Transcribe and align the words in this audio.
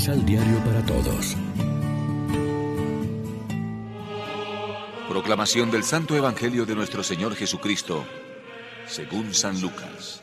Misal 0.00 0.24
Diario 0.24 0.56
para 0.64 0.82
Todos. 0.86 1.36
Proclamación 5.10 5.70
del 5.70 5.82
Santo 5.82 6.16
Evangelio 6.16 6.64
de 6.64 6.74
nuestro 6.74 7.02
Señor 7.02 7.34
Jesucristo, 7.34 8.06
según 8.86 9.34
San 9.34 9.60
Lucas. 9.60 10.22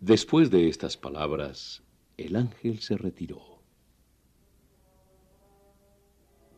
Después 0.00 0.50
de 0.50 0.68
estas 0.68 0.96
palabras, 0.96 1.84
el 2.16 2.34
ángel 2.34 2.80
se 2.80 2.96
retiró. 2.96 3.60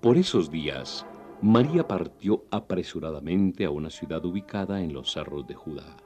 Por 0.01 0.17
esos 0.17 0.51
días, 0.51 1.05
María 1.43 1.87
partió 1.87 2.47
apresuradamente 2.51 3.67
a 3.67 3.71
una 3.71 3.91
ciudad 3.91 4.25
ubicada 4.25 4.81
en 4.81 4.95
los 4.95 5.13
cerros 5.13 5.47
de 5.47 5.55
Judá. 5.55 5.99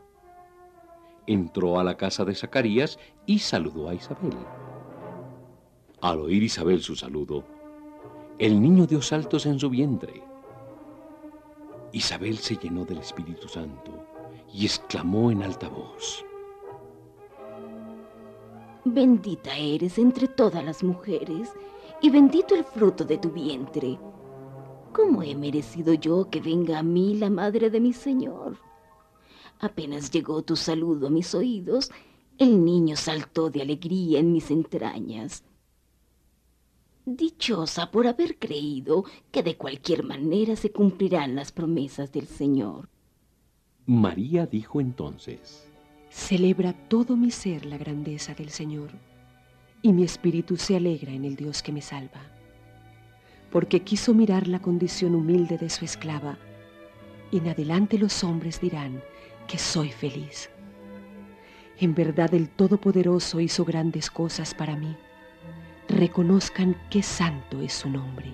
Entró 1.26 1.78
a 1.78 1.84
la 1.84 1.96
casa 1.96 2.24
de 2.24 2.34
Zacarías 2.34 2.98
y 3.26 3.38
saludó 3.38 3.88
a 3.88 3.94
Isabel. 3.94 4.36
Al 6.00 6.20
oír 6.20 6.42
Isabel 6.42 6.82
su 6.82 6.96
saludo, 6.96 7.44
el 8.38 8.60
niño 8.60 8.86
dio 8.86 9.00
saltos 9.00 9.46
en 9.46 9.58
su 9.58 9.70
vientre. 9.70 10.22
Isabel 11.92 12.38
se 12.38 12.56
llenó 12.56 12.84
del 12.84 12.98
Espíritu 12.98 13.46
Santo 13.48 13.92
y 14.52 14.64
exclamó 14.64 15.30
en 15.30 15.42
alta 15.42 15.68
voz, 15.68 16.24
Bendita 18.84 19.56
eres 19.56 19.96
entre 19.96 20.26
todas 20.26 20.64
las 20.64 20.82
mujeres, 20.82 21.52
y 22.00 22.10
bendito 22.10 22.56
el 22.56 22.64
fruto 22.64 23.04
de 23.04 23.16
tu 23.16 23.30
vientre. 23.30 23.96
¿Cómo 24.92 25.22
he 25.22 25.36
merecido 25.36 25.94
yo 25.94 26.28
que 26.28 26.40
venga 26.40 26.80
a 26.80 26.82
mí 26.82 27.14
la 27.14 27.30
madre 27.30 27.70
de 27.70 27.78
mi 27.78 27.92
Señor? 27.92 28.58
Apenas 29.62 30.10
llegó 30.10 30.42
tu 30.42 30.56
saludo 30.56 31.06
a 31.06 31.10
mis 31.10 31.36
oídos, 31.36 31.92
el 32.36 32.64
niño 32.64 32.96
saltó 32.96 33.48
de 33.48 33.62
alegría 33.62 34.18
en 34.18 34.32
mis 34.32 34.50
entrañas. 34.50 35.44
Dichosa 37.06 37.92
por 37.92 38.08
haber 38.08 38.40
creído 38.40 39.04
que 39.30 39.44
de 39.44 39.56
cualquier 39.56 40.02
manera 40.02 40.56
se 40.56 40.72
cumplirán 40.72 41.36
las 41.36 41.52
promesas 41.52 42.10
del 42.10 42.26
Señor. 42.26 42.88
María 43.86 44.46
dijo 44.46 44.80
entonces, 44.80 45.64
Celebra 46.10 46.72
todo 46.88 47.16
mi 47.16 47.30
ser 47.30 47.64
la 47.64 47.78
grandeza 47.78 48.34
del 48.34 48.50
Señor, 48.50 48.90
y 49.80 49.92
mi 49.92 50.02
espíritu 50.02 50.56
se 50.56 50.74
alegra 50.74 51.12
en 51.12 51.24
el 51.24 51.36
Dios 51.36 51.62
que 51.62 51.70
me 51.70 51.82
salva, 51.82 52.20
porque 53.52 53.82
quiso 53.82 54.12
mirar 54.12 54.48
la 54.48 54.60
condición 54.60 55.14
humilde 55.14 55.56
de 55.56 55.70
su 55.70 55.84
esclava, 55.84 56.36
y 57.30 57.38
en 57.38 57.48
adelante 57.48 57.96
los 57.96 58.24
hombres 58.24 58.60
dirán 58.60 59.00
que 59.46 59.58
soy 59.58 59.90
feliz. 59.90 60.50
En 61.78 61.94
verdad 61.94 62.32
el 62.34 62.48
Todopoderoso 62.48 63.40
hizo 63.40 63.64
grandes 63.64 64.10
cosas 64.10 64.54
para 64.54 64.76
mí. 64.76 64.96
Reconozcan 65.88 66.76
qué 66.90 67.02
santo 67.02 67.60
es 67.60 67.72
su 67.72 67.90
nombre, 67.90 68.32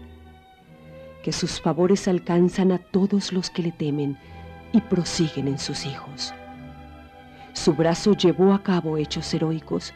que 1.22 1.32
sus 1.32 1.60
favores 1.60 2.06
alcanzan 2.08 2.72
a 2.72 2.78
todos 2.78 3.32
los 3.32 3.50
que 3.50 3.62
le 3.62 3.72
temen 3.72 4.18
y 4.72 4.80
prosiguen 4.80 5.48
en 5.48 5.58
sus 5.58 5.86
hijos. 5.86 6.34
Su 7.54 7.72
brazo 7.72 8.12
llevó 8.12 8.52
a 8.52 8.62
cabo 8.62 8.98
hechos 8.98 9.32
heroicos, 9.34 9.94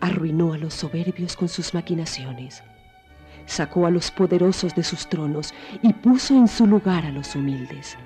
arruinó 0.00 0.52
a 0.52 0.58
los 0.58 0.74
soberbios 0.74 1.36
con 1.36 1.48
sus 1.48 1.74
maquinaciones, 1.74 2.62
sacó 3.46 3.86
a 3.86 3.90
los 3.90 4.10
poderosos 4.10 4.74
de 4.74 4.84
sus 4.84 5.08
tronos 5.08 5.52
y 5.82 5.92
puso 5.92 6.34
en 6.34 6.48
su 6.48 6.66
lugar 6.66 7.04
a 7.04 7.10
los 7.10 7.34
humildes. 7.34 7.98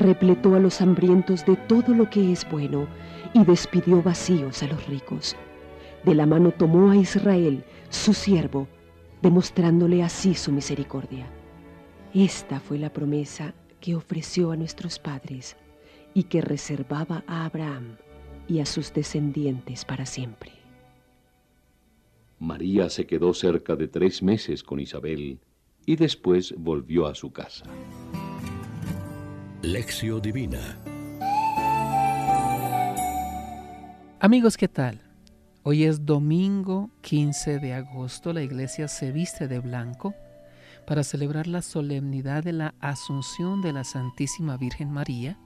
Repletó 0.00 0.54
a 0.54 0.58
los 0.58 0.80
hambrientos 0.80 1.44
de 1.44 1.56
todo 1.56 1.94
lo 1.94 2.08
que 2.08 2.32
es 2.32 2.48
bueno 2.50 2.88
y 3.34 3.44
despidió 3.44 4.02
vacíos 4.02 4.62
a 4.62 4.66
los 4.66 4.86
ricos. 4.86 5.36
De 6.06 6.14
la 6.14 6.24
mano 6.24 6.52
tomó 6.52 6.90
a 6.90 6.96
Israel, 6.96 7.62
su 7.90 8.14
siervo, 8.14 8.66
demostrándole 9.20 10.02
así 10.02 10.34
su 10.34 10.52
misericordia. 10.52 11.26
Esta 12.14 12.60
fue 12.60 12.78
la 12.78 12.90
promesa 12.90 13.52
que 13.78 13.94
ofreció 13.94 14.52
a 14.52 14.56
nuestros 14.56 14.98
padres 14.98 15.58
y 16.14 16.22
que 16.22 16.40
reservaba 16.40 17.22
a 17.26 17.44
Abraham 17.44 17.96
y 18.48 18.60
a 18.60 18.66
sus 18.66 18.94
descendientes 18.94 19.84
para 19.84 20.06
siempre. 20.06 20.52
María 22.38 22.88
se 22.88 23.06
quedó 23.06 23.34
cerca 23.34 23.76
de 23.76 23.86
tres 23.86 24.22
meses 24.22 24.62
con 24.62 24.80
Isabel 24.80 25.40
y 25.84 25.96
después 25.96 26.54
volvió 26.56 27.06
a 27.06 27.14
su 27.14 27.30
casa. 27.32 27.66
Lección 29.62 30.22
Divina 30.22 30.78
Amigos, 34.18 34.56
¿qué 34.56 34.68
tal? 34.68 35.02
Hoy 35.64 35.84
es 35.84 36.06
domingo 36.06 36.88
15 37.02 37.58
de 37.58 37.74
agosto. 37.74 38.32
La 38.32 38.40
iglesia 38.42 38.88
se 38.88 39.12
viste 39.12 39.48
de 39.48 39.58
blanco 39.58 40.14
para 40.86 41.04
celebrar 41.04 41.46
la 41.46 41.60
solemnidad 41.60 42.42
de 42.42 42.54
la 42.54 42.74
Asunción 42.80 43.60
de 43.60 43.74
la 43.74 43.84
Santísima 43.84 44.56
Virgen 44.56 44.90
María 44.90 45.36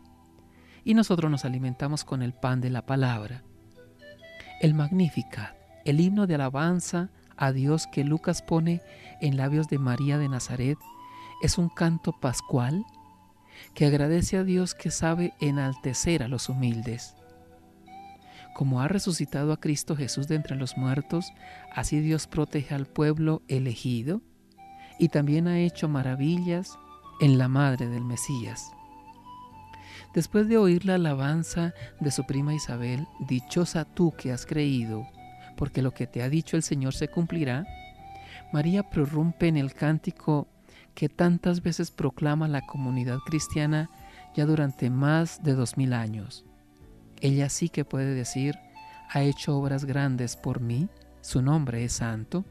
y 0.84 0.94
nosotros 0.94 1.28
nos 1.28 1.44
alimentamos 1.44 2.04
con 2.04 2.22
el 2.22 2.34
pan 2.34 2.60
de 2.60 2.70
la 2.70 2.86
palabra. 2.86 3.42
El 4.60 4.74
Magnificat, 4.74 5.56
el 5.84 6.00
himno 6.00 6.28
de 6.28 6.36
alabanza 6.36 7.10
a 7.36 7.50
Dios 7.50 7.88
que 7.88 8.04
Lucas 8.04 8.42
pone 8.42 8.80
en 9.20 9.36
labios 9.36 9.66
de 9.66 9.80
María 9.80 10.18
de 10.18 10.28
Nazaret, 10.28 10.78
es 11.42 11.58
un 11.58 11.68
canto 11.68 12.12
pascual 12.12 12.84
que 13.74 13.86
agradece 13.86 14.36
a 14.36 14.44
Dios 14.44 14.74
que 14.74 14.90
sabe 14.90 15.34
enaltecer 15.40 16.22
a 16.22 16.28
los 16.28 16.48
humildes. 16.48 17.14
Como 18.54 18.80
ha 18.80 18.88
resucitado 18.88 19.52
a 19.52 19.58
Cristo 19.58 19.96
Jesús 19.96 20.28
de 20.28 20.36
entre 20.36 20.56
los 20.56 20.76
muertos, 20.76 21.32
así 21.72 22.00
Dios 22.00 22.26
protege 22.26 22.74
al 22.74 22.86
pueblo 22.86 23.42
elegido 23.48 24.20
y 24.98 25.08
también 25.08 25.48
ha 25.48 25.58
hecho 25.58 25.88
maravillas 25.88 26.78
en 27.20 27.36
la 27.36 27.48
madre 27.48 27.88
del 27.88 28.04
Mesías. 28.04 28.70
Después 30.14 30.48
de 30.48 30.56
oír 30.56 30.84
la 30.84 30.94
alabanza 30.94 31.74
de 31.98 32.12
su 32.12 32.24
prima 32.24 32.54
Isabel, 32.54 33.08
dichosa 33.26 33.84
tú 33.84 34.12
que 34.16 34.30
has 34.30 34.46
creído, 34.46 35.08
porque 35.56 35.82
lo 35.82 35.92
que 35.92 36.06
te 36.06 36.22
ha 36.22 36.28
dicho 36.28 36.56
el 36.56 36.62
Señor 36.62 36.94
se 36.94 37.08
cumplirá, 37.08 37.66
María 38.52 38.88
prorrumpe 38.88 39.48
en 39.48 39.56
el 39.56 39.74
cántico 39.74 40.46
que 40.94 41.08
tantas 41.08 41.62
veces 41.62 41.90
proclama 41.90 42.48
la 42.48 42.66
comunidad 42.66 43.18
cristiana 43.26 43.90
ya 44.34 44.46
durante 44.46 44.90
más 44.90 45.42
de 45.42 45.54
dos 45.54 45.76
mil 45.76 45.92
años. 45.92 46.44
Ella 47.20 47.48
sí 47.48 47.68
que 47.68 47.84
puede 47.84 48.14
decir, 48.14 48.58
ha 49.10 49.22
hecho 49.22 49.56
obras 49.56 49.84
grandes 49.84 50.36
por 50.36 50.60
mí, 50.60 50.88
su 51.20 51.42
nombre 51.42 51.84
es 51.84 51.94
santo, 51.94 52.44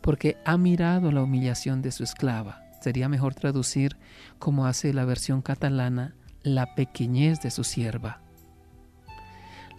porque 0.00 0.36
ha 0.44 0.56
mirado 0.56 1.10
la 1.12 1.22
humillación 1.22 1.82
de 1.82 1.92
su 1.92 2.04
esclava. 2.04 2.62
Sería 2.80 3.08
mejor 3.08 3.34
traducir 3.34 3.96
como 4.38 4.66
hace 4.66 4.92
la 4.92 5.04
versión 5.04 5.42
catalana, 5.42 6.14
la 6.42 6.74
pequeñez 6.74 7.40
de 7.40 7.50
su 7.50 7.64
sierva. 7.64 8.20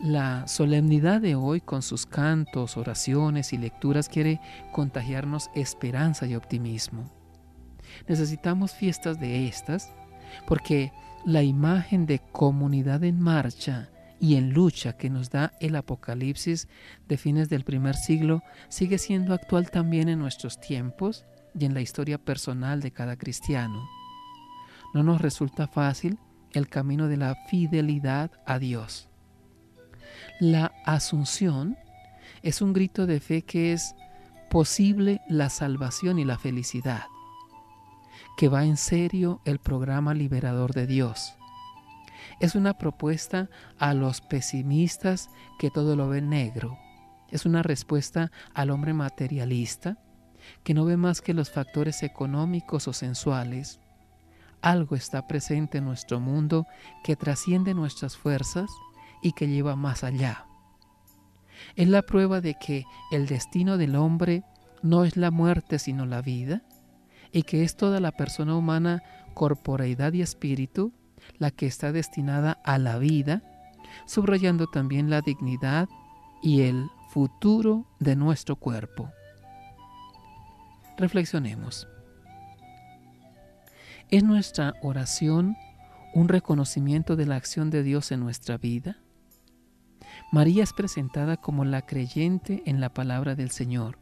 La 0.02 0.48
solemnidad 0.48 1.22
de 1.22 1.36
hoy 1.36 1.62
con 1.62 1.82
sus 1.82 2.06
cantos, 2.06 2.78
oraciones 2.78 3.54
y 3.54 3.58
lecturas 3.58 4.10
quiere 4.10 4.40
contagiarnos 4.72 5.50
esperanza 5.56 6.26
y 6.26 6.36
optimismo. 6.36 7.19
Necesitamos 8.08 8.74
fiestas 8.74 9.20
de 9.20 9.48
estas 9.48 9.94
porque 10.48 10.92
la 11.26 11.44
imagen 11.44 12.06
de 12.06 12.20
comunidad 12.32 13.04
en 13.04 13.20
marcha 13.20 13.90
y 14.20 14.36
en 14.36 14.54
lucha 14.54 14.98
que 14.98 15.10
nos 15.10 15.30
da 15.30 15.54
el 15.60 15.76
Apocalipsis 15.76 16.68
de 17.08 17.18
fines 17.18 17.50
del 17.50 17.64
primer 17.64 17.96
siglo 17.96 18.42
sigue 18.68 18.98
siendo 18.98 19.34
actual 19.34 19.72
también 19.72 20.10
en 20.10 20.20
nuestros 20.20 20.60
tiempos 20.60 21.26
y 21.58 21.66
en 21.66 21.74
la 21.74 21.82
historia 21.82 22.18
personal 22.18 22.82
de 22.82 22.92
cada 22.92 23.18
cristiano. 23.18 23.88
No 24.94 25.04
nos 25.04 25.22
resulta 25.22 25.68
fácil 25.68 26.18
el 26.52 26.68
camino 26.68 27.08
de 27.08 27.18
la 27.18 27.36
fidelidad 27.50 28.32
a 28.46 28.60
Dios. 28.60 29.08
La 30.40 30.74
asunción 30.86 31.78
es 32.42 32.62
un 32.62 32.74
grito 32.74 33.06
de 33.06 33.20
fe 33.20 33.42
que 33.44 33.74
es 33.74 33.96
posible 34.50 35.22
la 35.28 35.50
salvación 35.50 36.20
y 36.20 36.26
la 36.26 36.38
felicidad, 36.38 37.04
que 38.40 38.48
va 38.48 38.64
en 38.64 38.78
serio 38.78 39.42
el 39.44 39.60
programa 39.60 40.14
liberador 40.14 40.72
de 40.72 40.88
Dios. 40.88 41.36
Es 42.40 42.56
una 42.56 42.78
propuesta 42.78 43.50
a 43.78 43.94
los 43.94 44.22
pesimistas 44.22 45.30
que 45.60 45.70
todo 45.70 45.98
lo 45.98 46.08
ven 46.08 46.30
negro. 46.30 46.78
Es 47.32 47.46
una 47.46 47.64
respuesta 47.64 48.32
al 48.54 48.70
hombre 48.70 48.94
materialista 48.94 49.98
que 50.64 50.74
no 50.74 50.86
ve 50.86 50.96
más 50.96 51.20
que 51.20 51.34
los 51.34 51.52
factores 51.52 52.02
económicos 52.02 52.88
o 52.88 52.94
sensuales 52.94 53.82
algo 54.62 54.96
está 54.96 55.28
presente 55.28 55.80
en 55.80 55.84
nuestro 55.84 56.22
mundo 56.22 56.66
que 57.04 57.18
trasciende 57.18 57.74
nuestras 57.74 58.16
fuerzas 58.16 58.70
y 59.22 59.34
que 59.34 59.50
lleva 59.50 59.76
más 59.76 60.06
allá. 60.06 60.46
Es 61.76 61.90
la 61.90 62.04
prueba 62.04 62.40
de 62.40 62.56
que 62.56 62.86
el 63.12 63.28
destino 63.28 63.78
del 63.78 63.98
hombre 63.98 64.44
no 64.82 65.04
es 65.04 65.18
la 65.18 65.30
muerte 65.30 65.78
sino 65.78 66.06
la 66.06 66.22
vida 66.22 66.62
y 67.32 67.44
que 67.44 67.64
es 67.64 67.76
toda 67.76 68.00
la 68.00 68.12
persona 68.12 68.56
humana, 68.56 69.04
corporeidad 69.34 70.14
y 70.14 70.22
espíritu, 70.22 70.94
la 71.38 71.52
que 71.52 71.68
está 71.68 71.92
destinada 71.92 72.54
a 72.64 72.78
la 72.78 72.98
vida, 72.98 73.44
subrayando 74.06 74.68
también 74.68 75.10
la 75.10 75.22
dignidad 75.22 75.88
y 76.42 76.62
el 76.62 76.88
futuro 77.10 77.88
de 78.00 78.16
nuestro 78.16 78.56
cuerpo. 78.56 79.12
Reflexionemos. 80.98 81.88
¿Es 84.10 84.24
nuestra 84.24 84.74
oración 84.82 85.56
un 86.14 86.28
reconocimiento 86.28 87.16
de 87.16 87.26
la 87.26 87.36
acción 87.36 87.70
de 87.70 87.84
Dios 87.84 88.12
en 88.12 88.20
nuestra 88.20 88.58
vida? 88.58 88.98
María 90.32 90.64
es 90.64 90.74
presentada 90.74 91.38
como 91.38 91.66
la 91.66 91.84
creyente 91.84 92.64
en 92.66 92.82
la 92.82 92.94
palabra 92.94 93.36
del 93.36 93.52
Señor. 93.52 93.98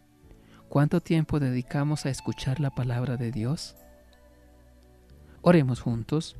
¿Cuánto 0.69 1.01
tiempo 1.01 1.39
dedicamos 1.39 2.05
a 2.05 2.09
escuchar 2.09 2.59
la 2.59 2.69
palabra 2.69 3.15
de 3.15 3.31
Dios? 3.31 3.75
Oremos 5.41 5.79
juntos. 5.79 6.35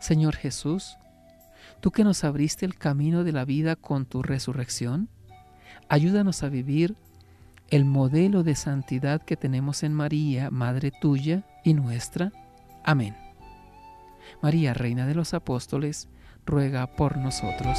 Señor 0.00 0.34
Jesús, 0.34 0.96
tú 1.80 1.92
que 1.92 2.02
nos 2.02 2.24
abriste 2.24 2.66
el 2.66 2.76
camino 2.76 3.22
de 3.22 3.32
la 3.32 3.44
vida 3.44 3.76
con 3.76 4.04
tu 4.04 4.22
resurrección, 4.22 5.08
ayúdanos 5.88 6.42
a 6.42 6.48
vivir 6.48 6.96
el 7.70 7.84
modelo 7.84 8.42
de 8.42 8.56
santidad 8.56 9.22
que 9.22 9.36
tenemos 9.36 9.84
en 9.84 9.92
María, 9.94 10.50
Madre 10.50 10.90
tuya 10.90 11.44
y 11.64 11.74
nuestra. 11.74 12.32
Amén. 12.84 13.16
María, 14.42 14.74
Reina 14.74 15.06
de 15.06 15.14
los 15.14 15.34
Apóstoles, 15.34 16.08
ruega 16.44 16.86
por 16.88 17.16
nosotros. 17.16 17.78